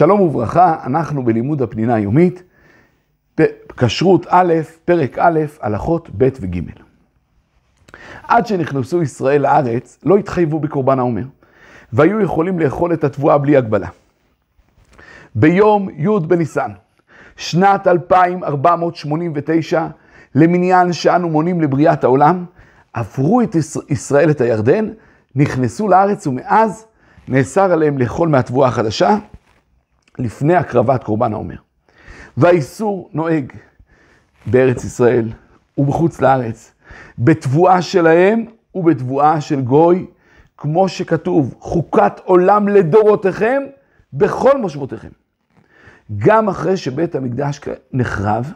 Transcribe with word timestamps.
שלום 0.00 0.20
וברכה, 0.20 0.76
אנחנו 0.86 1.24
בלימוד 1.24 1.62
הפנינה 1.62 1.94
היומית, 1.94 2.42
כשרות 3.76 4.26
א', 4.28 4.54
פרק 4.84 5.18
א', 5.18 5.40
הלכות 5.60 6.10
ב' 6.18 6.28
וג'. 6.40 6.60
עד 8.28 8.46
שנכנסו 8.46 9.02
ישראל 9.02 9.42
לארץ, 9.42 9.98
לא 10.04 10.16
התחייבו 10.16 10.60
בקורבן 10.60 10.98
העומר, 10.98 11.24
והיו 11.92 12.20
יכולים 12.20 12.58
לאכול 12.58 12.92
את 12.92 13.04
התבואה 13.04 13.38
בלי 13.38 13.56
הגבלה. 13.56 13.88
ביום 15.34 15.88
י' 15.96 16.20
בניסן, 16.26 16.70
שנת 17.36 17.86
2489, 17.86 19.86
למניין 20.34 20.92
שאנו 20.92 21.28
מונים 21.28 21.60
לבריאת 21.60 22.04
העולם, 22.04 22.44
עברו 22.92 23.40
את 23.40 23.56
ישראל 23.88 24.30
את 24.30 24.40
הירדן, 24.40 24.88
נכנסו 25.34 25.88
לארץ 25.88 26.26
ומאז 26.26 26.86
נאסר 27.28 27.72
עליהם 27.72 27.98
לאכול 27.98 28.28
מהתבואה 28.28 28.68
החדשה 28.68 29.16
לפני 30.18 30.54
הקרבת 30.54 31.04
קורבן 31.04 31.32
העומר. 31.32 31.56
והאיסור 32.36 33.10
נוהג 33.12 33.52
בארץ 34.46 34.84
ישראל 34.84 35.28
ובחוץ 35.78 36.20
לארץ, 36.20 36.72
בתבואה 37.18 37.82
שלהם 37.82 38.44
ובתבואה 38.74 39.40
של 39.40 39.60
גוי, 39.60 40.06
כמו 40.58 40.88
שכתוב, 40.88 41.54
חוקת 41.60 42.20
עולם 42.24 42.68
לדורותיכם 42.68 43.62
בכל 44.12 44.60
מושבותיכם. 44.60 45.08
גם 46.18 46.48
אחרי 46.48 46.76
שבית 46.76 47.14
המקדש 47.14 47.60
נחרב, 47.92 48.52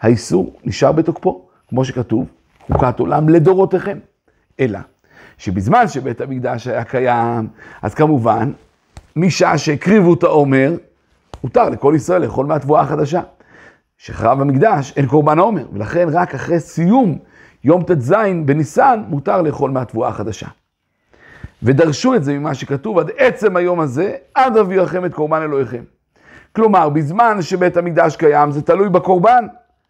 האיסור 0.00 0.56
נשאר 0.64 0.92
בתוקפו, 0.92 1.48
כמו 1.68 1.84
שכתוב, 1.84 2.26
חוקת 2.72 2.98
עולם 2.98 3.28
לדורותיכם. 3.28 3.98
אלא 4.60 4.78
שבזמן 5.38 5.88
שבית 5.88 6.20
המקדש 6.20 6.66
היה 6.66 6.84
קיים, 6.84 7.48
אז 7.82 7.94
כמובן, 7.94 8.52
משעה 9.16 9.58
שהקריבו 9.58 10.14
את 10.14 10.22
העומר, 10.22 10.76
הותר 11.40 11.68
לכל 11.68 11.92
ישראל 11.96 12.22
לאכול 12.22 12.46
מהתבואה 12.46 12.80
החדשה. 12.80 13.20
שחרב 13.98 14.40
המקדש 14.40 14.92
אין 14.96 15.06
קורבן 15.06 15.38
העומר, 15.38 15.66
ולכן 15.72 16.08
רק 16.12 16.34
אחרי 16.34 16.60
סיום 16.60 17.18
יום 17.64 17.82
ט"ז 17.82 18.14
בניסן 18.44 19.02
מותר 19.08 19.42
לאכול 19.42 19.70
מהתבואה 19.70 20.08
החדשה. 20.08 20.46
ודרשו 21.62 22.14
את 22.14 22.24
זה 22.24 22.38
ממה 22.38 22.54
שכתוב 22.54 22.98
עד 22.98 23.10
עצם 23.16 23.56
היום 23.56 23.80
הזה, 23.80 24.14
עד 24.34 24.56
אביאכם 24.56 25.04
את 25.04 25.14
קורבן 25.14 25.42
אלוהיכם. 25.42 25.82
כלומר, 26.56 26.88
בזמן 26.88 27.42
שבית 27.42 27.76
המקדש 27.76 28.16
קיים, 28.16 28.50
זה 28.50 28.62
תלוי 28.62 28.88
בקורבן, 28.88 29.46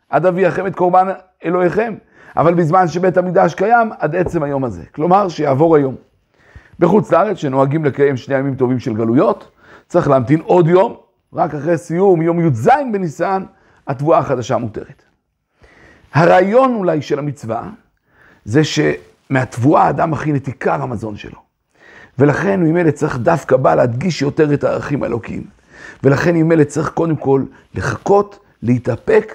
עד 0.09 0.27
אביאכם 0.27 0.67
את 0.67 0.75
קורבן 0.75 1.09
אלוהיכם. 1.45 1.95
אבל 2.37 2.55
בזמן 2.55 2.89
שבית 2.89 3.17
המקדש 3.17 3.55
קיים, 3.55 3.91
עד 3.99 4.17
עצם 4.17 4.43
היום 4.43 4.65
הזה. 4.65 4.83
כלומר, 4.95 5.29
שיעבור 5.29 5.77
היום. 5.77 5.95
בחוץ 6.81 7.13
לארץ, 7.13 7.37
שנוהגים 7.37 7.85
לקיים 7.85 8.17
שני 8.17 8.39
ימים 8.39 8.55
טובים 8.55 8.79
של 8.79 8.95
גלויות, 8.95 9.49
צריך 9.89 10.09
להמתין 10.09 10.41
עוד 10.41 10.69
יום, 10.69 10.97
רק 11.33 11.55
אחרי 11.55 11.79
סיום 11.79 12.23
יום 12.23 12.41
י"ז 12.41 12.69
בניסן, 12.93 13.45
התבואה 13.87 14.19
החדשה 14.19 14.57
מותרת. 14.57 15.03
הרעיון 16.15 16.75
אולי 16.75 17.03
של 17.03 17.19
המצווה, 17.19 17.69
זה 18.45 18.63
שמהתבואה 18.65 19.83
האדם 19.83 20.11
מכין 20.11 20.37
את 20.37 20.47
עיקר 20.47 20.83
המזון 20.83 21.17
שלו. 21.17 21.39
ולכן 22.19 22.61
ממילא 22.61 22.91
צריך 22.91 23.19
דווקא 23.19 23.57
בא 23.57 23.75
להדגיש 23.75 24.23
יותר 24.23 24.55
את 24.55 24.65
הערכים 24.65 25.03
האלוקיים. 25.03 25.45
ולכן 26.03 26.37
ממילא 26.37 26.65
צריך 26.65 26.89
קודם 26.89 27.17
כל 27.17 27.45
לחכות, 27.75 28.39
להתאפק, 28.63 29.35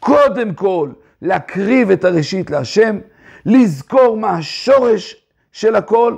קודם 0.00 0.54
כל 0.54 0.90
להקריב 1.22 1.90
את 1.90 2.04
הראשית 2.04 2.50
להשם, 2.50 2.98
לזכור 3.46 4.16
מה 4.16 4.30
השורש 4.30 5.16
של 5.52 5.74
הכל, 5.74 6.16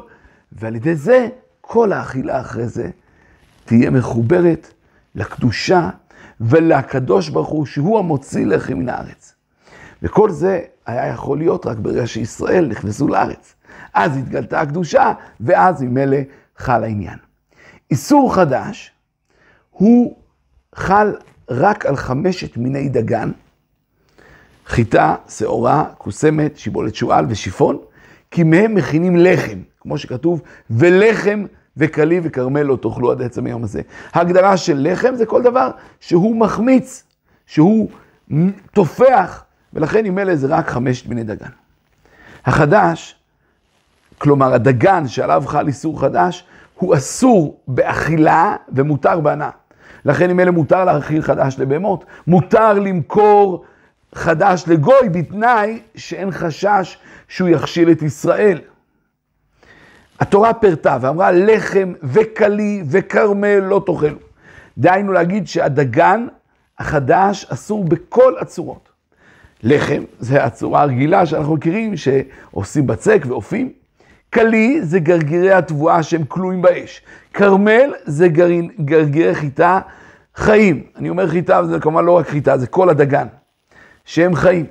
ועל 0.53 0.77
ידי 0.77 0.95
זה 0.95 1.29
כל 1.61 1.93
האכילה 1.93 2.41
אחרי 2.41 2.69
זה 2.69 2.91
תהיה 3.65 3.91
מחוברת 3.91 4.73
לקדושה 5.15 5.91
ולקדוש 6.41 7.29
ברוך 7.29 7.49
הוא, 7.49 7.67
שהוא 7.67 7.99
המוציא 7.99 8.47
לחם 8.47 8.75
מן 8.75 8.89
הארץ. 8.89 9.35
וכל 10.03 10.31
זה 10.31 10.61
היה 10.87 11.07
יכול 11.07 11.39
להיות 11.39 11.67
רק 11.67 11.79
ברגע 11.79 12.07
שישראל 12.07 12.67
נכנסו 12.67 13.09
לארץ. 13.09 13.55
אז 13.95 14.17
התגלתה 14.17 14.61
הקדושה, 14.61 15.13
ואז 15.41 15.83
ממילא 15.83 16.17
חל 16.57 16.85
העניין. 16.85 17.19
איסור 17.91 18.35
חדש, 18.35 18.93
הוא 19.71 20.17
חל 20.75 21.15
רק 21.51 21.87
על 21.87 21.97
חמשת 21.97 22.57
מיני 22.57 22.89
דגן, 22.89 23.31
חיטה, 24.67 25.15
שעורה, 25.29 25.85
קוסמת, 25.99 26.59
שיבולת 26.59 26.95
שועל 26.95 27.27
ושיפון, 27.29 27.79
כי 28.31 28.43
מהם 28.43 28.75
מכינים 28.75 29.17
לחם, 29.17 29.59
כמו 29.81 29.99
שכתוב, 29.99 30.43
ולחם 30.71 31.45
וקלי 31.77 32.21
וכרמל 32.23 32.63
לא 32.63 32.77
תאכלו 32.77 33.11
עד 33.11 33.23
עצם 33.23 33.47
היום 33.47 33.65
הזה. 33.65 33.81
ההגדרה 34.13 34.57
של 34.57 34.89
לחם 34.91 35.15
זה 35.15 35.27
כל 35.27 35.43
דבר 35.43 35.71
שהוא 36.01 36.37
מחמיץ, 36.37 37.05
שהוא 37.47 37.89
תופח, 38.73 39.45
ולכן 39.73 40.05
עם 40.05 40.19
אלה 40.19 40.37
זה 40.37 40.47
רק 40.47 40.69
חמשת 40.69 41.07
מיני 41.07 41.25
דגן. 41.25 41.51
החדש, 42.45 43.17
כלומר 44.19 44.55
הדגן 44.55 45.09
שעליו 45.09 45.43
חל 45.47 45.67
איסור 45.67 46.01
חדש, 46.01 46.45
הוא 46.75 46.95
אסור 46.95 47.61
באכילה 47.69 48.57
ומותר 48.69 49.21
בהנאה. 49.21 49.51
לכן 50.05 50.31
עם 50.31 50.41
אלה 50.41 50.51
מותר 50.51 50.85
להאכיל 50.85 51.23
חדש 51.23 51.59
לבהמות, 51.59 52.05
מותר 52.27 52.73
למכור 52.73 53.65
חדש 54.15 54.65
לגוי 54.67 55.09
בתנאי 55.13 55.81
שאין 55.95 56.31
חשש 56.31 56.99
שהוא 57.29 57.49
יכשיל 57.49 57.91
את 57.91 58.03
ישראל. 58.03 58.59
התורה 60.21 60.55
פירטה 60.55 60.99
ואמרה 61.01 61.33
לחם 61.33 61.93
וקלי 62.03 62.83
וכרמל 62.91 63.59
לא 63.59 63.83
תאכלו. 63.87 64.19
דהיינו 64.79 65.13
להגיד 65.13 65.49
שהדגן 65.49 66.27
החדש 66.79 67.47
אסור 67.53 67.85
בכל 67.85 68.35
הצורות. 68.41 68.89
לחם 69.63 70.03
זה 70.19 70.45
הצורה 70.45 70.83
הרגילה 70.83 71.27
שאנחנו 71.27 71.55
מכירים, 71.55 71.95
שעושים 71.97 72.87
בצק 72.87 73.23
ואופים. 73.27 73.73
קלי 74.31 74.83
זה 74.83 74.99
גרגירי 74.99 75.53
התבואה 75.53 76.03
שהם 76.03 76.25
כלואים 76.25 76.63
באש. 76.63 77.03
כרמל 77.35 77.95
זה 78.05 78.29
גרגירי 78.85 79.35
חיטה 79.35 79.81
חיים. 80.35 80.83
אני 80.97 81.09
אומר 81.09 81.29
חיטה, 81.29 81.61
וזה 81.65 81.81
כמובן 81.81 82.05
לא 82.05 82.13
רק 82.13 82.29
חיטה, 82.29 82.59
זה 82.59 82.67
כל 82.67 82.89
הדגן. 82.91 83.27
שהם 84.09 84.35
חיים. 84.35 84.67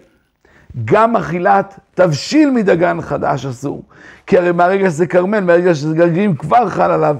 גם 0.86 1.16
אכילת 1.16 1.80
תבשיל 1.94 2.50
מדגן 2.50 3.02
חדש 3.02 3.46
אסור. 3.46 3.84
כי 4.28 4.38
הרי 4.38 4.52
מהרגע 4.52 4.90
שזה 4.90 5.08
כרמל, 5.08 5.40
מהרגע 5.40 5.76
שזה 5.76 5.96
גרגירים, 5.96 6.36
כבר 6.36 6.70
חל 6.70 6.92
עליו 6.92 7.16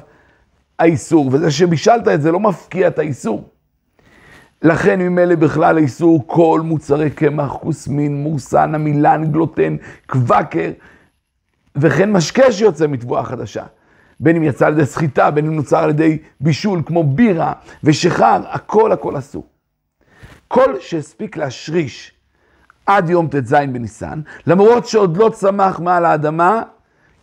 האיסור, 0.80 1.30
וזה 1.32 1.52
שבישלת 1.52 2.08
את 2.08 2.22
זה 2.22 2.32
לא 2.32 2.40
מפקיע 2.40 2.88
את 2.88 3.00
האיסור. 3.00 3.50
לכן 4.62 5.00
ממילא 5.00 5.36
בכלל 5.36 5.78
האיסור 5.78 6.24
כל 6.28 6.62
מוצרי 6.64 7.10
קמח, 7.10 7.52
כוסמין, 7.52 8.24
מורסן, 8.24 8.76
עמילן, 8.76 9.24
גלוטן, 9.32 9.76
קוואקר, 10.08 10.72
וכן 11.76 12.12
משקה 12.12 12.52
שיוצא 12.52 12.88
מתבואה 12.88 13.24
חדשה. 13.24 13.64
בין 14.20 14.36
אם 14.36 14.44
יצא 14.44 14.68
על 14.68 14.74
ידי 14.74 14.86
סחיטה, 14.86 15.32
בין 15.32 15.46
אם 15.46 15.56
נוצר 15.56 15.84
על 15.84 15.90
ידי 15.90 16.18
בישול, 16.42 16.82
כמו 16.86 17.04
בירה 17.04 17.54
ושחר, 17.84 18.42
הכל 18.50 18.92
הכל 18.92 19.18
אסור. 19.18 19.57
כל 20.48 20.80
שהספיק 20.80 21.38
להשריש 21.38 22.12
עד 22.86 23.10
יום 23.10 23.28
ט"ז 23.28 23.54
בניסן, 23.54 24.22
למרות 24.48 24.88
שעוד 24.88 25.18
לא 25.18 25.30
צמח 25.30 25.80
מעל 25.80 26.06
האדמה, 26.06 26.62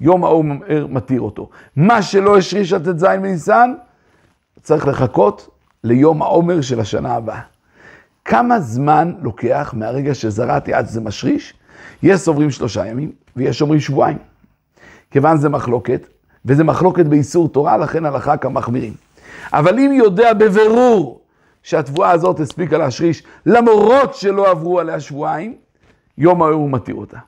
יום 0.00 0.24
ההוא 0.24 0.44
מתיר 0.88 1.20
אותו. 1.20 1.48
מה 1.76 2.02
שלא 2.02 2.38
השריש 2.38 2.72
עד 2.72 2.92
ט"ז 2.92 3.04
בניסן, 3.04 3.74
צריך 4.62 4.86
לחכות 4.86 5.48
ליום 5.84 6.22
העומר 6.22 6.60
של 6.60 6.80
השנה 6.80 7.14
הבאה. 7.14 7.40
כמה 8.24 8.60
זמן 8.60 9.12
לוקח 9.22 9.74
מהרגע 9.76 10.14
שזרעתי 10.14 10.74
עד 10.74 10.86
שזה 10.86 11.00
משריש? 11.00 11.54
יש 12.02 12.20
סוברים 12.20 12.50
שלושה 12.50 12.86
ימים 12.86 13.12
ויש 13.36 13.62
אומרים 13.62 13.80
שבועיים. 13.80 14.18
כיוון 15.10 15.36
זה 15.36 15.48
מחלוקת, 15.48 16.06
וזה 16.44 16.64
מחלוקת 16.64 17.06
באיסור 17.06 17.48
תורה, 17.48 17.76
לכן 17.76 18.04
הלכה 18.04 18.36
כמחמירים. 18.36 18.92
אבל 19.52 19.78
אם 19.78 19.92
יודע 19.92 20.32
בבירור 20.32 21.20
שהתבואה 21.64 22.10
הזאת 22.10 22.40
הספיקה 22.40 22.78
להשריש, 22.78 23.22
למרות 23.46 24.14
שלא 24.14 24.50
עברו 24.50 24.80
עליה 24.80 25.00
שבועיים, 25.00 25.54
יום 26.18 26.42
ההוא 26.42 26.54
הוא 26.54 26.70
מתיר 26.70 26.94
אותה. 26.94 27.18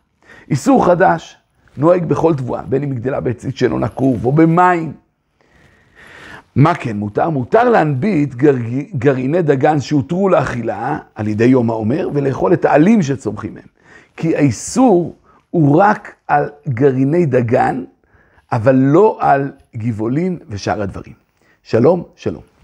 איסור 0.51 0.87
חדש 0.87 1.37
נוהג 1.77 2.05
בכל 2.05 2.35
תבואה, 2.35 2.63
בין 2.63 2.83
אם 2.83 2.95
גדלה 2.95 3.21
בעצית 3.21 3.57
שלא 3.57 3.81
נקוב 3.81 4.25
או 4.25 4.33
במים. 4.33 4.93
מה 6.57 6.75
כן 6.75 6.97
מותר? 6.97 7.31
מותר 7.31 7.71
להנביט 7.71 8.35
גר... 8.35 8.55
גרעיני 8.95 9.43
דגן 9.43 9.81
שהותרו 9.81 10.29
לאכילה 10.29 10.99
על 11.15 11.29
ידי 11.29 11.45
יום 11.45 11.71
העומר 11.71 12.09
ולאכול 12.15 12.53
את 12.53 12.65
העלים 12.65 13.03
שצומחים 13.03 13.55
מהם. 13.55 13.69
כי 14.17 14.37
האיסור 14.37 15.15
הוא 15.51 15.81
רק 15.83 16.15
על 16.29 16.51
גרעיני 16.69 17.27
דגן, 17.27 17.85
אבל 18.53 18.75
לא 18.75 19.19
על 19.21 19.53
גבעולים 19.77 20.39
ושאר 20.49 20.83
הדברים. 20.83 21.15
שלום, 21.63 22.03
שלום. 22.17 22.56